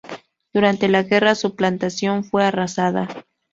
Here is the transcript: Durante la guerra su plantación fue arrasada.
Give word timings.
Durante 0.51 0.87
la 0.87 1.03
guerra 1.03 1.35
su 1.35 1.55
plantación 1.55 2.23
fue 2.23 2.43
arrasada. 2.43 3.07